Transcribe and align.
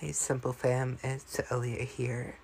Hey, 0.00 0.12
Simple 0.12 0.52
Fam, 0.52 1.00
it's 1.02 1.40
Elliot 1.50 1.88
here, 1.88 2.36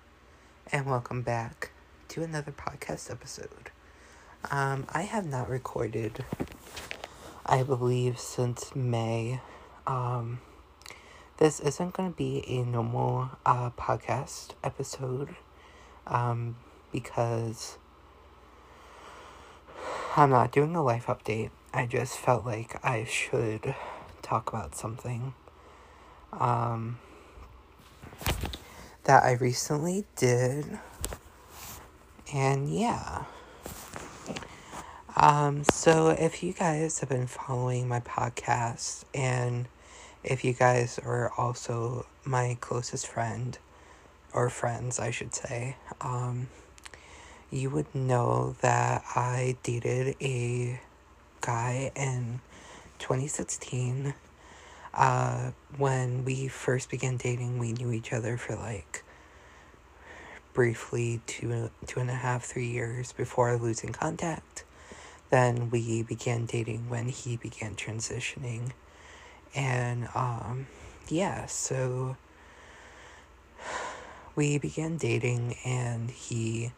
and 0.73 0.85
welcome 0.85 1.21
back 1.21 1.71
to 2.09 2.21
another 2.21 2.51
podcast 2.51 3.09
episode. 3.09 3.71
Um, 4.51 4.85
I 4.89 5.03
have 5.03 5.25
not 5.25 5.49
recorded, 5.49 6.25
I 7.45 7.63
believe, 7.63 8.19
since 8.19 8.75
May. 8.75 9.39
Um, 9.87 10.41
this 11.37 11.61
isn't 11.61 11.93
going 11.93 12.11
to 12.11 12.17
be 12.17 12.43
a 12.45 12.65
normal 12.65 13.29
uh, 13.45 13.69
podcast 13.69 14.49
episode 14.61 15.37
um, 16.07 16.57
because 16.91 17.77
I'm 20.17 20.31
not 20.31 20.51
doing 20.51 20.75
a 20.75 20.83
life 20.83 21.05
update. 21.05 21.51
I 21.73 21.85
just 21.85 22.17
felt 22.17 22.45
like 22.45 22.83
I 22.83 23.05
should 23.05 23.75
talk 24.21 24.49
about 24.49 24.75
something. 24.75 25.33
Um, 26.33 26.97
that 29.05 29.23
I 29.23 29.33
recently 29.33 30.05
did. 30.15 30.79
And 32.33 32.69
yeah. 32.69 33.25
Um, 35.15 35.63
so 35.63 36.09
if 36.09 36.43
you 36.43 36.51
guys 36.53 36.99
have 36.99 37.09
been 37.09 37.27
following 37.27 37.87
my 37.87 38.01
podcast 38.01 39.05
and 39.13 39.67
if 40.23 40.43
you 40.43 40.53
guys 40.53 40.99
are 40.99 41.31
also 41.37 42.05
my 42.25 42.57
closest 42.59 43.07
friend 43.07 43.57
or 44.33 44.49
friends, 44.49 44.99
I 44.99 45.11
should 45.11 45.33
say, 45.33 45.77
um, 46.01 46.49
you 47.51 47.69
would 47.69 47.93
know 47.95 48.55
that 48.61 49.03
I 49.15 49.55
dated 49.63 50.15
a 50.19 50.81
guy 51.41 51.91
in 51.95 52.41
2016 52.99 54.15
uh, 54.95 55.51
when 55.77 56.23
we 56.23 56.47
first 56.47 56.89
began 56.89 57.17
dating, 57.17 57.59
we 57.59 57.73
knew 57.73 57.91
each 57.91 58.13
other 58.13 58.37
for 58.37 58.55
like 58.55 59.03
briefly 60.55 61.21
two 61.27 61.69
two 61.85 61.99
and 61.99 62.09
a 62.09 62.15
half 62.15 62.45
three 62.45 62.65
years 62.65 63.11
before 63.11 63.55
losing 63.57 63.91
contact. 63.91 64.63
Then 65.29 65.69
we 65.69 66.01
began 66.01 66.45
dating 66.45 66.89
when 66.89 67.09
he 67.09 67.35
began 67.35 67.75
transitioning, 67.75 68.71
and 69.53 70.07
um, 70.15 70.67
yeah, 71.09 71.45
so 71.45 72.15
we 74.35 74.57
began 74.57 74.97
dating, 74.97 75.57
and 75.65 76.09
he 76.09 76.71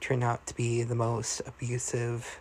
turned 0.00 0.22
out 0.22 0.46
to 0.46 0.54
be 0.54 0.82
the 0.84 0.94
most 0.94 1.42
abusive 1.46 2.38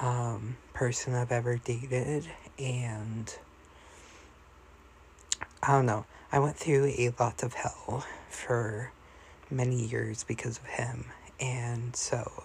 um, 0.00 0.56
person 0.72 1.14
I've 1.14 1.30
ever 1.30 1.56
dated, 1.56 2.26
and 2.58 3.36
I 5.62 5.72
don't 5.72 5.86
know. 5.86 6.06
I 6.30 6.38
went 6.38 6.56
through 6.56 6.86
a 6.86 7.12
lot 7.20 7.42
of 7.42 7.52
hell 7.52 8.06
for 8.30 8.92
many 9.52 9.86
years 9.86 10.24
because 10.24 10.58
of 10.58 10.66
him. 10.66 11.06
And 11.40 11.94
so 11.94 12.44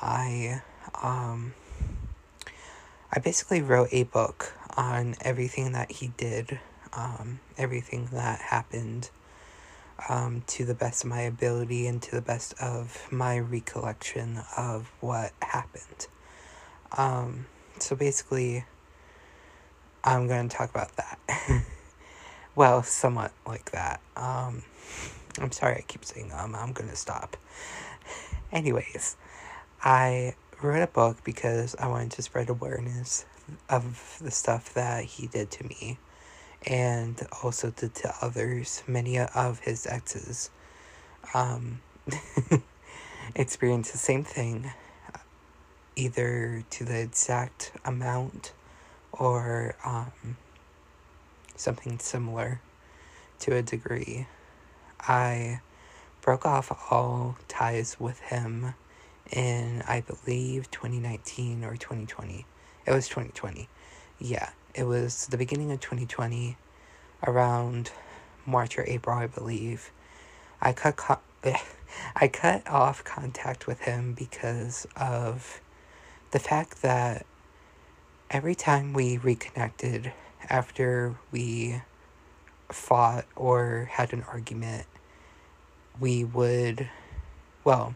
I 0.00 0.62
um 1.02 1.54
I 3.12 3.20
basically 3.20 3.62
wrote 3.62 3.88
a 3.92 4.04
book 4.04 4.52
on 4.76 5.14
everything 5.20 5.72
that 5.72 5.92
he 5.92 6.08
did, 6.16 6.58
um, 6.92 7.38
everything 7.56 8.08
that 8.12 8.40
happened 8.40 9.10
um, 10.08 10.42
to 10.48 10.64
the 10.64 10.74
best 10.74 11.04
of 11.04 11.10
my 11.10 11.20
ability 11.20 11.86
and 11.86 12.02
to 12.02 12.10
the 12.10 12.20
best 12.20 12.54
of 12.60 13.06
my 13.12 13.38
recollection 13.38 14.40
of 14.56 14.90
what 15.00 15.32
happened. 15.42 16.08
Um, 16.96 17.46
so 17.78 17.94
basically, 17.94 18.64
I'm 20.02 20.26
going 20.26 20.48
to 20.48 20.56
talk 20.56 20.70
about 20.70 20.96
that. 20.96 21.18
well, 22.56 22.82
somewhat 22.82 23.32
like 23.46 23.70
that. 23.72 24.00
Um, 24.16 24.62
I'm 25.38 25.52
sorry 25.52 25.76
I 25.76 25.84
keep 25.86 26.04
saying 26.04 26.32
um, 26.34 26.54
I'm 26.54 26.72
gonna 26.72 26.96
stop. 26.96 27.36
Anyways, 28.52 29.16
I 29.82 30.34
wrote 30.62 30.82
a 30.82 30.86
book 30.86 31.18
because 31.24 31.74
I 31.78 31.88
wanted 31.88 32.12
to 32.12 32.22
spread 32.22 32.48
awareness 32.48 33.26
of 33.68 34.18
the 34.22 34.30
stuff 34.30 34.72
that 34.74 35.04
he 35.04 35.26
did 35.26 35.50
to 35.52 35.64
me 35.64 35.98
and 36.66 37.20
also 37.42 37.70
did 37.70 37.94
to 37.96 38.14
others. 38.22 38.82
Many 38.86 39.18
of 39.18 39.60
his 39.60 39.86
exes 39.86 40.50
um, 41.34 41.80
experienced 43.34 43.92
the 43.92 43.98
same 43.98 44.24
thing, 44.24 44.72
either 45.96 46.64
to 46.70 46.84
the 46.84 47.00
exact 47.00 47.72
amount 47.84 48.52
or 49.12 49.74
um, 49.84 50.36
something 51.56 51.98
similar 51.98 52.60
to 53.40 53.54
a 53.56 53.62
degree. 53.62 54.26
I 55.08 55.60
broke 56.20 56.46
off 56.46 56.72
all 56.90 57.36
ties 57.48 57.98
with 58.00 58.20
him 58.20 58.74
in, 59.30 59.82
I 59.86 60.00
believe, 60.00 60.70
2019 60.70 61.64
or 61.64 61.76
2020. 61.76 62.46
It 62.86 62.90
was 62.90 63.08
2020. 63.08 63.68
Yeah, 64.18 64.50
it 64.74 64.84
was 64.84 65.26
the 65.26 65.36
beginning 65.36 65.70
of 65.72 65.80
2020, 65.80 66.56
around 67.26 67.90
March 68.46 68.78
or 68.78 68.84
April, 68.86 69.16
I 69.18 69.26
believe. 69.26 69.90
I 70.60 70.72
cut 70.72 70.96
co- 70.96 71.18
I 72.16 72.28
cut 72.28 72.68
off 72.68 73.04
contact 73.04 73.66
with 73.66 73.80
him 73.80 74.14
because 74.14 74.86
of 74.96 75.60
the 76.30 76.38
fact 76.38 76.82
that 76.82 77.26
every 78.30 78.54
time 78.54 78.92
we 78.92 79.18
reconnected, 79.18 80.12
after 80.48 81.16
we 81.30 81.82
fought 82.70 83.26
or 83.36 83.88
had 83.92 84.12
an 84.12 84.22
argument, 84.22 84.86
we 86.00 86.24
would, 86.24 86.88
well, 87.62 87.94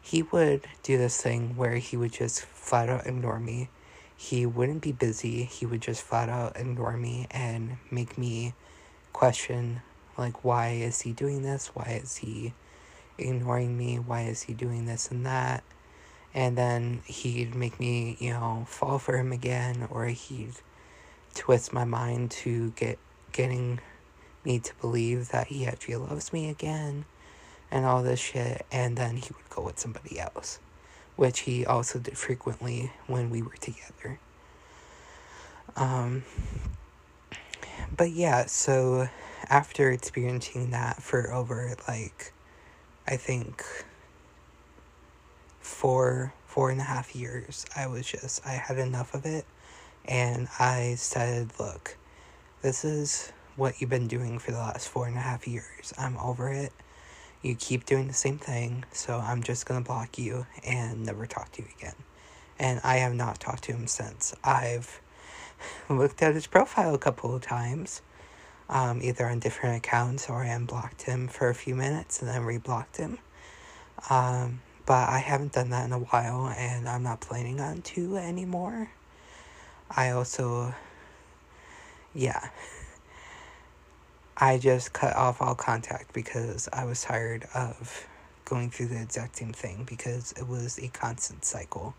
he 0.00 0.22
would 0.22 0.66
do 0.82 0.98
this 0.98 1.20
thing 1.20 1.56
where 1.56 1.76
he 1.76 1.96
would 1.96 2.12
just 2.12 2.42
flat 2.42 2.88
out 2.88 3.06
ignore 3.06 3.38
me. 3.38 3.68
He 4.16 4.46
wouldn't 4.46 4.82
be 4.82 4.92
busy, 4.92 5.44
he 5.44 5.66
would 5.66 5.80
just 5.80 6.02
flat 6.02 6.28
out 6.28 6.56
ignore 6.56 6.96
me 6.96 7.26
and 7.30 7.78
make 7.90 8.16
me 8.16 8.54
question, 9.12 9.82
like, 10.16 10.44
why 10.44 10.70
is 10.70 11.00
he 11.00 11.12
doing 11.12 11.42
this? 11.42 11.68
Why 11.68 12.00
is 12.02 12.16
he 12.16 12.54
ignoring 13.18 13.76
me? 13.76 13.96
Why 13.98 14.22
is 14.22 14.42
he 14.42 14.54
doing 14.54 14.86
this 14.86 15.10
and 15.10 15.26
that? 15.26 15.64
And 16.34 16.56
then 16.56 17.02
he'd 17.04 17.54
make 17.54 17.78
me, 17.78 18.16
you 18.20 18.30
know, 18.30 18.64
fall 18.68 18.98
for 18.98 19.16
him 19.16 19.32
again, 19.32 19.86
or 19.90 20.06
he'd 20.06 20.54
twist 21.34 21.72
my 21.72 21.84
mind 21.84 22.30
to 22.30 22.70
get 22.70 22.98
getting 23.32 23.80
me 24.44 24.58
to 24.58 24.74
believe 24.80 25.28
that 25.28 25.48
he 25.48 25.66
actually 25.66 25.96
loves 25.96 26.32
me 26.32 26.48
again 26.48 27.04
and 27.70 27.84
all 27.84 28.02
this 28.02 28.20
shit 28.20 28.64
and 28.70 28.96
then 28.96 29.16
he 29.16 29.30
would 29.34 29.48
go 29.50 29.62
with 29.62 29.78
somebody 29.78 30.18
else 30.18 30.58
which 31.16 31.40
he 31.40 31.64
also 31.64 31.98
did 31.98 32.16
frequently 32.16 32.90
when 33.06 33.28
we 33.28 33.42
were 33.42 33.56
together. 33.60 34.18
Um 35.76 36.24
but 37.96 38.10
yeah 38.10 38.46
so 38.46 39.08
after 39.48 39.90
experiencing 39.90 40.70
that 40.70 41.02
for 41.02 41.32
over 41.32 41.74
like 41.88 42.32
i 43.06 43.16
think 43.16 43.64
four 45.60 46.32
four 46.46 46.70
and 46.70 46.80
a 46.80 46.84
half 46.84 47.14
years 47.14 47.66
i 47.76 47.86
was 47.86 48.06
just 48.06 48.46
i 48.46 48.52
had 48.52 48.78
enough 48.78 49.14
of 49.14 49.26
it 49.26 49.44
and 50.04 50.48
I 50.58 50.94
said, 50.96 51.50
Look, 51.58 51.96
this 52.60 52.84
is 52.84 53.32
what 53.56 53.80
you've 53.80 53.90
been 53.90 54.08
doing 54.08 54.38
for 54.38 54.50
the 54.50 54.58
last 54.58 54.88
four 54.88 55.06
and 55.06 55.16
a 55.16 55.20
half 55.20 55.46
years. 55.46 55.92
I'm 55.98 56.16
over 56.18 56.48
it. 56.50 56.72
You 57.42 57.54
keep 57.54 57.84
doing 57.84 58.06
the 58.06 58.14
same 58.14 58.38
thing, 58.38 58.84
so 58.92 59.18
I'm 59.18 59.42
just 59.42 59.66
gonna 59.66 59.80
block 59.80 60.18
you 60.18 60.46
and 60.64 61.04
never 61.04 61.26
talk 61.26 61.52
to 61.52 61.62
you 61.62 61.68
again. 61.78 61.96
And 62.58 62.80
I 62.84 62.96
have 62.98 63.14
not 63.14 63.40
talked 63.40 63.64
to 63.64 63.72
him 63.72 63.86
since. 63.86 64.34
I've 64.44 65.00
looked 65.90 66.22
at 66.22 66.34
his 66.34 66.46
profile 66.46 66.94
a 66.94 66.98
couple 66.98 67.34
of 67.34 67.42
times, 67.42 68.02
um, 68.68 69.00
either 69.02 69.26
on 69.26 69.40
different 69.40 69.76
accounts 69.76 70.30
or 70.30 70.44
I 70.44 70.48
unblocked 70.48 71.02
him 71.02 71.28
for 71.28 71.48
a 71.48 71.54
few 71.54 71.74
minutes 71.74 72.20
and 72.20 72.28
then 72.30 72.42
reblocked 72.42 72.96
him. 72.96 73.18
Um, 74.08 74.60
but 74.86 75.08
I 75.08 75.18
haven't 75.18 75.52
done 75.52 75.70
that 75.70 75.84
in 75.84 75.92
a 75.92 75.98
while 75.98 76.52
and 76.56 76.88
I'm 76.88 77.02
not 77.02 77.20
planning 77.20 77.60
on 77.60 77.82
to 77.82 78.16
anymore. 78.16 78.90
I 79.90 80.10
also, 80.10 80.74
yeah, 82.14 82.48
I 84.42 84.58
just 84.58 84.92
cut 84.92 85.14
off 85.14 85.40
all 85.40 85.54
contact 85.54 86.12
because 86.12 86.68
I 86.72 86.84
was 86.84 87.02
tired 87.02 87.46
of 87.54 88.08
going 88.44 88.70
through 88.72 88.86
the 88.86 89.00
exact 89.00 89.36
same 89.36 89.52
thing 89.52 89.84
because 89.88 90.32
it 90.32 90.48
was 90.48 90.80
a 90.80 90.88
constant 90.88 91.44
cycle 91.44 91.94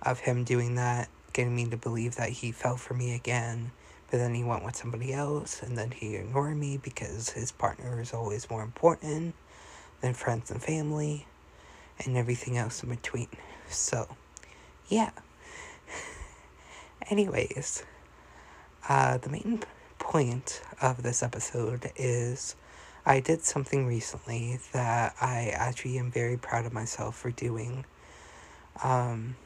of 0.00 0.20
him 0.20 0.44
doing 0.44 0.76
that, 0.76 1.10
getting 1.34 1.54
me 1.54 1.68
to 1.68 1.76
believe 1.76 2.16
that 2.16 2.30
he 2.30 2.52
fell 2.52 2.78
for 2.78 2.94
me 2.94 3.14
again, 3.14 3.70
but 4.10 4.16
then 4.16 4.34
he 4.34 4.42
went 4.42 4.64
with 4.64 4.76
somebody 4.76 5.12
else, 5.12 5.62
and 5.62 5.76
then 5.76 5.90
he 5.90 6.14
ignored 6.14 6.56
me 6.56 6.78
because 6.78 7.28
his 7.28 7.52
partner 7.52 8.00
is 8.00 8.14
always 8.14 8.48
more 8.48 8.62
important 8.62 9.34
than 10.00 10.14
friends 10.14 10.50
and 10.50 10.62
family, 10.62 11.26
and 12.02 12.16
everything 12.16 12.56
else 12.56 12.82
in 12.82 12.88
between. 12.88 13.28
So, 13.68 14.16
yeah. 14.88 15.10
Anyways, 17.10 17.84
uh, 18.88 19.18
the 19.18 19.28
main 19.28 19.62
point 20.08 20.62
of 20.80 21.02
this 21.02 21.22
episode 21.22 21.92
is 21.94 22.56
I 23.04 23.20
did 23.20 23.44
something 23.44 23.86
recently 23.86 24.58
that 24.72 25.14
I 25.20 25.52
actually 25.54 25.98
am 25.98 26.10
very 26.10 26.38
proud 26.38 26.64
of 26.64 26.72
myself 26.72 27.14
for 27.14 27.30
doing. 27.30 27.84
Um, 28.82 29.36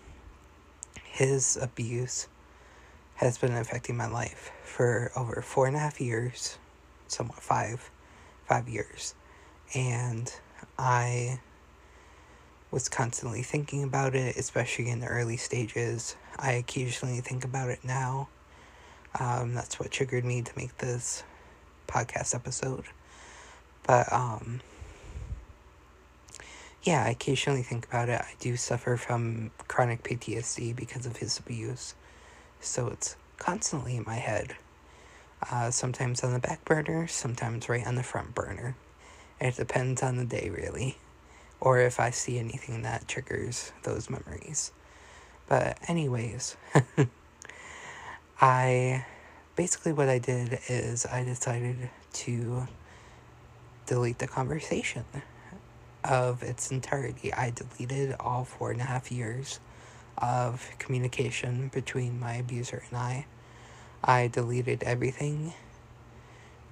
his 1.03 1.59
abuse 1.61 2.29
has 3.17 3.39
been 3.39 3.57
affecting 3.57 3.97
my 3.97 4.07
life 4.07 4.53
for 4.63 5.11
over 5.17 5.43
four 5.43 5.67
and 5.67 5.75
a 5.75 5.81
half 5.81 6.01
years, 6.01 6.59
somewhat 7.09 7.43
five, 7.43 7.91
five 8.47 8.69
years. 8.69 9.17
And 9.75 10.33
I 10.79 11.41
was 12.71 12.89
constantly 12.89 13.43
thinking 13.43 13.83
about 13.83 14.15
it, 14.15 14.37
especially 14.37 14.91
in 14.91 15.01
the 15.01 15.09
early 15.09 15.39
stages. 15.39 16.15
I 16.39 16.53
occasionally 16.53 17.21
think 17.21 17.45
about 17.45 17.69
it 17.69 17.81
now. 17.83 18.29
Um, 19.19 19.55
that's 19.55 19.79
what 19.79 19.91
triggered 19.91 20.25
me 20.25 20.43
to 20.43 20.53
make 20.57 20.79
this 20.79 21.23
podcast 21.87 22.35
episode. 22.35 22.85
But, 23.85 24.13
um, 24.13 24.61
yeah, 26.83 27.05
I 27.05 27.11
occasionally 27.11 27.63
think 27.63 27.87
about 27.87 28.09
it. 28.09 28.21
I 28.21 28.35
do 28.41 28.57
suffer 28.57 28.97
from 28.97 29.51
chronic 29.69 30.03
PTSD 30.03 30.75
because 30.75 31.07
of 31.07 31.19
his 31.19 31.39
abuse. 31.39 31.95
So 32.61 32.89
it's 32.89 33.17
constantly 33.39 33.97
in 33.97 34.05
my 34.07 34.17
head. 34.17 34.57
Uh, 35.51 35.71
sometimes 35.71 36.23
on 36.23 36.33
the 36.33 36.39
back 36.39 36.65
burner, 36.65 37.07
sometimes 37.07 37.69
right 37.69 37.87
on 37.87 37.97
the 37.97 38.03
front 38.03 38.35
burner. 38.35 38.77
It 39.41 39.57
depends 39.57 40.03
on 40.03 40.17
the 40.17 40.25
day, 40.25 40.51
really. 40.51 40.97
Or 41.61 41.81
if 41.81 42.01
I 42.01 42.11
see 42.11 42.39
anything 42.39 42.83
that 42.83 43.09
triggers 43.09 43.73
those 43.83 44.09
memories. 44.09 44.73
But, 45.49 45.79
anyways, 45.89 46.57
I 48.43 49.07
basically 49.55 49.93
what 49.93 50.09
I 50.09 50.19
did 50.19 50.59
is 50.69 51.07
I 51.07 51.23
decided 51.23 51.89
to 52.15 52.67
delete 53.87 54.19
the 54.19 54.27
conversation 54.27 55.05
of 56.03 56.43
its 56.43 56.73
entirety. 56.73 57.33
I 57.33 57.51
deleted 57.51 58.17
all 58.19 58.45
four 58.45 58.73
and 58.73 58.81
a 58.81 58.85
half 58.85 59.13
years 59.13 59.61
of 60.19 60.69
communication 60.81 61.71
between 61.73 62.19
my 62.19 62.35
abuser 62.35 62.83
and 62.91 62.99
I. 62.99 63.27
I 64.03 64.27
deleted 64.27 64.83
everything. 64.83 65.53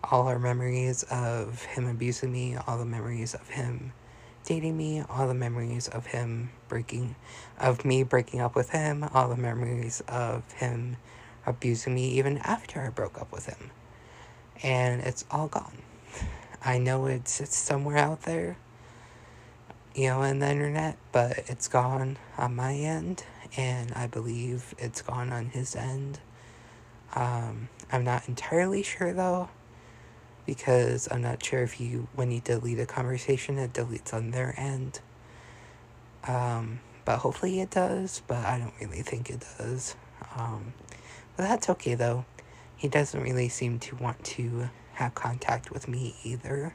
All 0.02 0.26
our 0.26 0.40
memories 0.40 1.05
of 1.05 1.62
him 1.67 1.87
abusing 1.87 2.32
me, 2.32 2.56
all 2.67 2.78
the 2.78 2.84
memories 2.84 3.32
of 3.32 3.49
him 3.49 3.93
dating 4.44 4.76
me, 4.76 5.05
all 5.08 5.28
the 5.28 5.34
memories 5.34 5.87
of 5.87 6.06
him 6.06 6.50
breaking, 6.67 7.14
of 7.61 7.84
me 7.84 8.02
breaking 8.02 8.40
up 8.40 8.56
with 8.56 8.70
him, 8.70 9.08
all 9.14 9.28
the 9.28 9.37
memories 9.37 10.02
of 10.08 10.50
him 10.55 10.96
abusing 11.46 11.94
me 11.94 12.08
even 12.10 12.38
after 12.38 12.81
I 12.81 12.90
broke 12.90 13.20
up 13.20 13.32
with 13.32 13.46
him. 13.46 13.70
And 14.62 15.00
it's 15.00 15.25
all 15.31 15.48
gone. 15.48 15.78
I 16.62 16.78
know 16.78 17.06
it's, 17.06 17.40
it's 17.40 17.56
somewhere 17.56 17.96
out 17.96 18.22
there, 18.22 18.56
you 19.94 20.08
know, 20.08 20.22
in 20.22 20.40
the 20.40 20.50
internet, 20.50 20.98
but 21.12 21.38
it's 21.46 21.69
gone 21.69 22.19
on 22.37 22.54
my 22.54 22.75
end, 22.75 23.25
and 23.56 23.92
I 23.92 24.06
believe 24.06 24.75
it's 24.78 25.00
gone 25.00 25.32
on 25.32 25.46
his 25.46 25.75
end. 25.75 26.20
Um, 27.14 27.70
I'm 27.90 28.04
not 28.04 28.28
entirely 28.28 28.82
sure 28.82 29.12
though, 29.14 29.48
because 30.44 31.08
I'm 31.10 31.22
not 31.22 31.43
sure 31.43 31.62
if 31.62 31.81
you, 31.81 32.08
when 32.14 32.31
you 32.31 32.40
delete 32.40 32.78
a 32.78 32.86
conversation, 32.86 33.58
it 33.58 33.72
deletes 33.72 34.12
on 34.12 34.31
their 34.31 34.54
end. 34.58 35.00
Um, 36.28 36.81
but 37.06 37.19
hopefully 37.19 37.60
it 37.60 37.70
does, 37.70 38.22
but 38.26 38.44
I 38.44 38.58
don't 38.58 38.75
really 38.81 39.02
think 39.02 39.31
it 39.31 39.44
does. 39.58 39.96
Um, 40.36 40.75
but 41.40 41.48
that's 41.48 41.70
okay 41.70 41.94
though. 41.94 42.26
He 42.76 42.87
doesn't 42.87 43.22
really 43.22 43.48
seem 43.48 43.78
to 43.78 43.96
want 43.96 44.22
to 44.25 44.69
have 44.92 45.14
contact 45.14 45.70
with 45.70 45.88
me 45.88 46.14
either. 46.22 46.75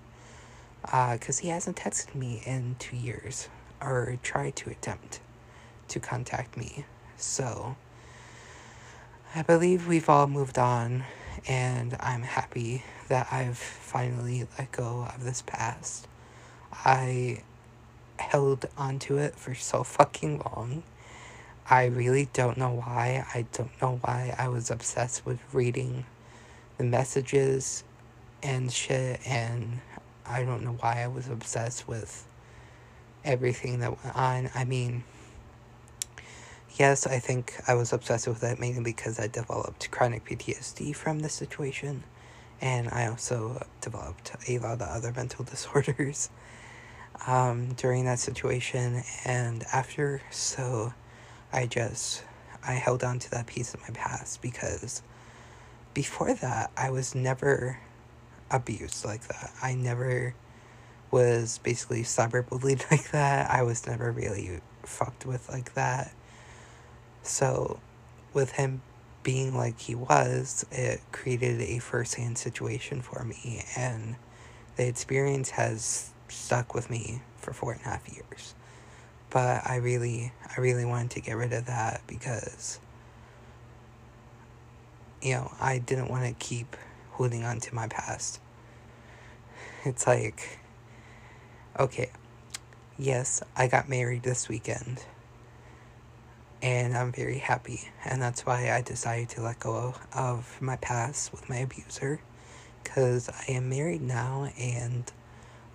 Because 0.82 1.40
uh, 1.40 1.44
he 1.44 1.50
hasn't 1.50 1.78
texted 1.78 2.16
me 2.16 2.42
in 2.48 2.76
two 2.80 2.96
years 2.96 3.48
or 3.80 4.18
tried 4.24 4.56
to 4.56 4.72
attempt 4.72 5.20
to 5.90 6.00
contact 6.00 6.58
me. 6.58 6.86
So 7.16 7.76
I 9.36 9.44
believe 9.44 9.88
we've 9.88 10.10
all 10.10 10.26
moved 10.26 10.58
on, 10.58 11.04
and 11.48 11.96
I'm 12.00 12.24
happy 12.24 12.84
that 13.08 13.28
I've 13.32 13.60
finally 13.60 14.48
let 14.58 14.72
go 14.72 15.08
of 15.14 15.24
this 15.24 15.44
past. 15.44 16.08
I 16.74 17.44
held 18.18 18.66
onto 18.80 19.18
it 19.20 19.36
for 19.36 19.54
so 19.54 19.84
fucking 19.84 20.42
long. 20.44 20.82
I 21.68 21.86
really 21.86 22.30
don't 22.32 22.58
know 22.58 22.70
why. 22.70 23.26
I 23.34 23.46
don't 23.52 23.82
know 23.82 24.00
why 24.02 24.36
I 24.38 24.50
was 24.50 24.70
obsessed 24.70 25.26
with 25.26 25.40
reading 25.52 26.06
the 26.78 26.84
messages 26.84 27.84
and 28.44 28.72
shit, 28.72 29.20
and 29.26 29.80
I 30.28 30.44
don't 30.44 30.64
know 30.64 30.78
why 30.80 31.02
I 31.02 31.08
was 31.08 31.28
obsessed 31.28 31.88
with 31.88 32.28
everything 33.24 33.80
that 33.80 34.04
went 34.04 34.16
on. 34.16 34.50
I 34.54 34.64
mean, 34.64 35.04
yes, 36.78 37.08
I 37.08 37.18
think 37.18 37.56
I 37.68 37.74
was 37.74 37.92
obsessed 37.94 38.28
with 38.28 38.42
that 38.42 38.60
mainly 38.60 38.84
because 38.84 39.20
I 39.20 39.26
developed 39.26 39.90
chronic 39.90 40.24
PTSD 40.24 40.96
from 40.96 41.20
the 41.22 41.30
situation, 41.30 42.04
and 42.62 42.90
I 42.90 43.08
also 43.08 43.66
developed 43.82 44.34
a 44.48 44.60
lot 44.60 44.82
of 44.82 44.88
other 44.88 45.12
mental 45.16 45.44
disorders 45.52 46.30
um, 47.26 47.74
during 47.74 48.06
that 48.06 48.20
situation 48.20 49.02
and 49.26 49.64
after. 49.74 50.22
So 50.30 50.94
I 51.56 51.68
just 51.68 52.22
I 52.68 52.74
held 52.74 53.04
on 53.04 53.18
to 53.20 53.32
that 53.32 53.48
piece 53.48 53.74
of 53.74 53.82
my 53.82 53.90
past 53.94 54.42
because 54.42 55.02
before 55.94 56.34
that 56.34 56.70
I 56.76 56.90
was 56.90 57.16
never 57.16 57.80
abused 58.52 59.06
like 59.06 59.28
that. 59.28 59.52
I 59.62 59.74
never 59.74 60.36
was 61.12 61.60
basically 61.60 62.04
cyberbullied 62.04 62.84
like 62.92 63.12
that. 63.12 63.50
I 63.50 63.64
was 63.64 63.88
never 63.88 64.12
really 64.12 64.60
fucked 64.84 65.26
with 65.26 65.50
like 65.50 65.74
that. 65.76 66.12
So, 67.24 67.80
with 68.34 68.52
him 68.52 68.82
being 69.24 69.56
like 69.56 69.80
he 69.80 69.96
was, 69.96 70.66
it 70.72 71.02
created 71.12 71.62
a 71.62 71.80
first 71.80 72.16
hand 72.16 72.38
situation 72.38 73.02
for 73.02 73.24
me, 73.24 73.64
and 73.76 74.18
the 74.76 74.88
experience 74.88 75.52
has 75.52 76.12
stuck 76.28 76.76
with 76.76 76.90
me 76.90 77.22
for 77.38 77.54
four 77.54 77.72
and 77.72 77.82
a 77.82 77.86
half 77.86 78.08
years. 78.14 78.54
But 79.36 79.68
I 79.70 79.76
really, 79.76 80.32
I 80.56 80.62
really 80.62 80.86
wanted 80.86 81.12
to 81.12 81.20
get 81.20 81.34
rid 81.34 81.52
of 81.52 81.66
that 81.66 82.00
because, 82.08 82.80
you 85.22 85.34
know, 85.34 85.52
I 85.60 85.80
didn't 85.80 86.08
want 86.08 86.24
to 86.24 86.32
keep 86.34 86.78
holding 87.12 87.44
on 87.44 87.60
to 87.60 87.76
my 87.76 87.90
past. 87.90 88.40
It's 89.84 90.08
like, 90.08 90.60
okay, 91.78 92.12
yes, 92.98 93.44
I 93.58 93.68
got 93.68 93.90
married 93.90 94.24
this 94.24 94.48
weekend. 94.48 95.04
And 96.62 96.96
I'm 96.96 97.12
very 97.12 97.40
happy. 97.40 97.82
And 98.06 98.22
that's 98.22 98.46
why 98.46 98.72
I 98.72 98.82
decided 98.84 99.28
to 99.32 99.42
let 99.42 99.60
go 99.60 99.96
of 100.14 100.62
my 100.62 100.78
past 100.78 101.34
with 101.34 101.50
my 101.50 101.58
abuser. 101.58 102.22
Because 102.82 103.28
I 103.28 103.52
am 103.52 103.68
married 103.68 104.02
now 104.02 104.48
and 104.58 105.12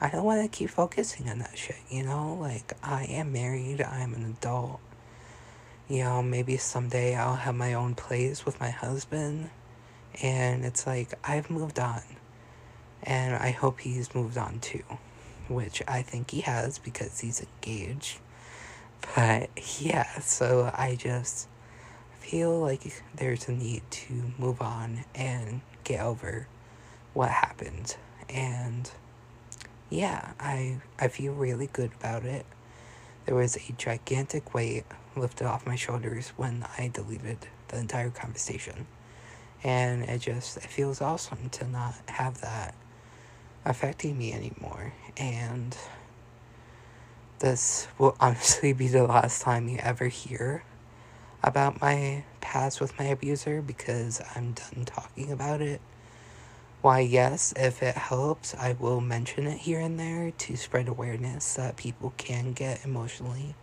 I 0.00 0.08
don't 0.08 0.24
want 0.24 0.42
to 0.42 0.48
keep 0.48 0.70
focusing 0.70 1.28
on 1.28 1.40
that 1.40 1.58
shit, 1.58 1.76
you 1.90 2.02
know? 2.02 2.36
Like, 2.40 2.72
I 2.82 3.04
am 3.04 3.32
married, 3.32 3.82
I'm 3.82 4.14
an 4.14 4.24
adult. 4.24 4.80
You 5.88 6.04
know, 6.04 6.22
maybe 6.22 6.56
someday 6.56 7.16
I'll 7.16 7.34
have 7.34 7.54
my 7.54 7.74
own 7.74 7.94
place 7.94 8.46
with 8.46 8.60
my 8.60 8.70
husband 8.70 9.50
and 10.22 10.64
it's 10.64 10.86
like, 10.86 11.14
I've 11.28 11.50
moved 11.50 11.78
on. 11.78 12.02
And 13.02 13.34
I 13.34 13.50
hope 13.50 13.80
he's 13.80 14.14
moved 14.14 14.36
on 14.36 14.60
too. 14.60 14.84
Which 15.48 15.82
I 15.88 16.02
think 16.02 16.30
he 16.30 16.42
has 16.42 16.78
because 16.78 17.20
he's 17.20 17.42
engaged. 17.42 18.18
But 19.14 19.50
yeah, 19.80 20.20
so 20.20 20.70
I 20.74 20.94
just 20.94 21.48
feel 22.20 22.60
like 22.60 23.02
there's 23.14 23.48
a 23.48 23.52
need 23.52 23.82
to 23.90 24.32
move 24.38 24.62
on 24.62 25.04
and 25.14 25.62
get 25.84 26.00
over 26.00 26.46
what 27.14 27.30
happened. 27.30 27.96
And 28.28 28.90
yeah, 29.90 30.32
I 30.40 30.78
I 30.98 31.08
feel 31.08 31.32
really 31.32 31.66
good 31.66 31.90
about 31.98 32.24
it. 32.24 32.46
There 33.26 33.34
was 33.34 33.56
a 33.56 33.72
gigantic 33.72 34.54
weight 34.54 34.84
lifted 35.16 35.46
off 35.46 35.66
my 35.66 35.76
shoulders 35.76 36.32
when 36.36 36.64
I 36.78 36.88
deleted 36.88 37.48
the 37.68 37.78
entire 37.78 38.10
conversation 38.10 38.86
and 39.62 40.04
it 40.04 40.18
just 40.20 40.56
it 40.56 40.64
feels 40.64 41.00
awesome 41.00 41.48
to 41.50 41.66
not 41.68 41.94
have 42.08 42.40
that 42.40 42.74
affecting 43.64 44.16
me 44.16 44.32
anymore 44.32 44.92
and 45.16 45.76
this 47.40 47.88
will 47.98 48.16
honestly 48.20 48.72
be 48.72 48.88
the 48.88 49.04
last 49.04 49.42
time 49.42 49.68
you 49.68 49.78
ever 49.82 50.06
hear 50.08 50.64
about 51.42 51.80
my 51.80 52.24
past 52.40 52.80
with 52.80 52.98
my 52.98 53.04
abuser 53.06 53.62
because 53.62 54.20
I'm 54.34 54.52
done 54.52 54.84
talking 54.84 55.30
about 55.32 55.60
it. 55.60 55.80
Why, 56.82 57.00
yes, 57.00 57.52
if 57.56 57.82
it 57.82 57.94
helps, 57.94 58.54
I 58.54 58.72
will 58.72 59.02
mention 59.02 59.46
it 59.46 59.58
here 59.58 59.80
and 59.80 60.00
there 60.00 60.30
to 60.30 60.56
spread 60.56 60.88
awareness 60.88 61.54
that 61.54 61.76
people 61.76 62.14
can 62.16 62.54
get 62.54 62.86
emotionally 62.86 63.54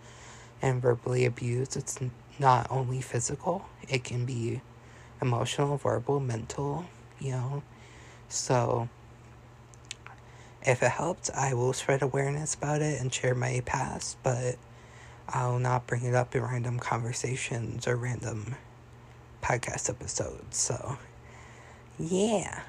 and 0.62 0.80
verbally 0.80 1.26
abused. 1.26 1.76
It's 1.76 1.98
not 2.38 2.68
only 2.70 3.02
physical, 3.02 3.66
it 3.90 4.04
can 4.04 4.26
be 4.26 4.62
emotional, 5.20 5.78
verbal, 5.78 6.20
mental, 6.20 6.86
you 7.20 7.32
know? 7.32 7.64
So, 8.30 8.88
if 10.62 10.84
it 10.84 10.92
helped, 10.92 11.32
I 11.34 11.56
will 11.56 11.74
spread 11.74 12.04
awareness 12.04 12.54
about 12.54 12.84
it 12.84 13.02
and 13.02 13.12
share 13.12 13.34
my 13.34 13.64
past, 13.66 14.18
but 14.22 14.58
I'll 15.28 15.58
not 15.58 15.88
bring 15.88 16.04
it 16.04 16.14
up 16.14 16.36
in 16.36 16.44
random 16.44 16.78
conversations 16.78 17.88
or 17.88 17.96
random 17.96 18.56
podcast 19.42 19.90
episodes. 19.90 20.56
So, 20.56 21.00
yeah. 21.98 22.62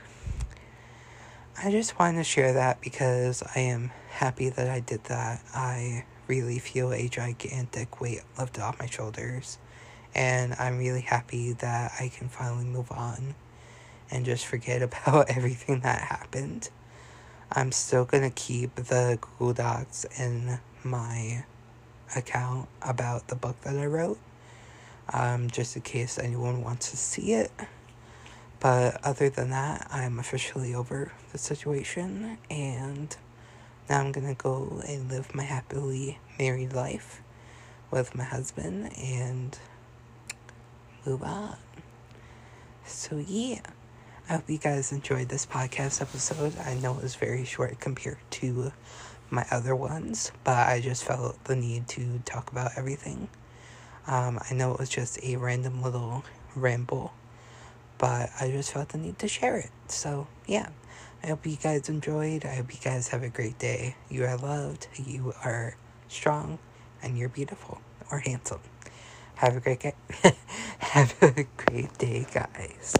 I 1.60 1.72
just 1.72 1.98
wanted 1.98 2.18
to 2.18 2.24
share 2.24 2.52
that 2.52 2.80
because 2.80 3.42
I 3.42 3.58
am 3.58 3.90
happy 4.10 4.48
that 4.48 4.70
I 4.70 4.78
did 4.78 5.02
that. 5.04 5.42
I 5.52 6.04
really 6.28 6.60
feel 6.60 6.92
a 6.92 7.08
gigantic 7.08 8.00
weight 8.00 8.22
lifted 8.38 8.62
off 8.62 8.78
my 8.78 8.86
shoulders. 8.86 9.58
And 10.14 10.54
I'm 10.56 10.78
really 10.78 11.00
happy 11.00 11.54
that 11.54 11.94
I 11.98 12.10
can 12.10 12.28
finally 12.28 12.64
move 12.64 12.92
on 12.92 13.34
and 14.08 14.24
just 14.24 14.46
forget 14.46 14.82
about 14.88 15.30
everything 15.30 15.80
that 15.80 16.00
happened. 16.00 16.70
I'm 17.50 17.72
still 17.72 18.04
gonna 18.04 18.30
keep 18.30 18.76
the 18.76 19.18
Google 19.20 19.54
Docs 19.54 20.06
in 20.16 20.60
my 20.84 21.44
account 22.14 22.68
about 22.82 23.26
the 23.26 23.34
book 23.34 23.60
that 23.62 23.76
I 23.76 23.86
wrote, 23.86 24.20
um, 25.12 25.50
just 25.50 25.74
in 25.74 25.82
case 25.82 26.20
anyone 26.20 26.62
wants 26.62 26.92
to 26.92 26.96
see 26.96 27.32
it. 27.32 27.50
But 28.60 29.00
other 29.04 29.28
than 29.28 29.50
that, 29.50 29.88
I'm 29.90 30.18
officially 30.18 30.74
over 30.74 31.12
the 31.32 31.38
situation, 31.38 32.38
and 32.50 33.16
now 33.88 34.00
I'm 34.00 34.12
gonna 34.12 34.34
go 34.34 34.82
and 34.86 35.10
live 35.10 35.34
my 35.34 35.44
happily 35.44 36.18
married 36.38 36.72
life 36.72 37.22
with 37.90 38.14
my 38.14 38.24
husband 38.24 38.92
and 38.98 39.58
move 41.06 41.22
on. 41.22 41.56
So, 42.84 43.22
yeah. 43.26 43.60
I 44.28 44.34
hope 44.34 44.50
you 44.50 44.58
guys 44.58 44.92
enjoyed 44.92 45.30
this 45.30 45.46
podcast 45.46 46.02
episode. 46.02 46.54
I 46.58 46.74
know 46.74 46.94
it 46.98 47.02
was 47.02 47.14
very 47.14 47.46
short 47.46 47.80
compared 47.80 48.18
to 48.32 48.72
my 49.30 49.46
other 49.50 49.74
ones, 49.74 50.32
but 50.44 50.68
I 50.68 50.80
just 50.80 51.02
felt 51.04 51.42
the 51.44 51.56
need 51.56 51.88
to 51.88 52.20
talk 52.26 52.50
about 52.52 52.72
everything. 52.76 53.28
Um, 54.06 54.38
I 54.50 54.52
know 54.52 54.72
it 54.72 54.80
was 54.80 54.90
just 54.90 55.18
a 55.22 55.36
random 55.36 55.82
little 55.82 56.24
ramble, 56.54 57.12
but 57.98 58.30
I 58.40 58.50
just 58.50 58.72
felt 58.72 58.90
the 58.90 58.98
need 58.98 59.18
to 59.18 59.28
share 59.28 59.56
it. 59.56 59.70
So, 59.88 60.26
yeah. 60.46 60.68
I 61.22 61.28
hope 61.28 61.44
you 61.46 61.56
guys 61.56 61.88
enjoyed. 61.88 62.44
I 62.44 62.54
hope 62.54 62.72
you 62.72 62.80
guys 62.80 63.08
have 63.08 63.24
a 63.24 63.28
great 63.28 63.58
day. 63.58 63.96
You 64.08 64.24
are 64.24 64.36
loved, 64.36 64.86
you 64.96 65.34
are 65.44 65.76
strong, 66.06 66.58
and 67.02 67.18
you're 67.18 67.28
beautiful 67.28 67.80
or 68.10 68.20
handsome. 68.20 68.60
Have 69.34 69.56
a 69.56 69.60
great 69.60 69.82
have 70.78 71.14
a 71.22 71.44
great 71.56 71.98
day, 71.98 72.26
guys. 72.32 72.94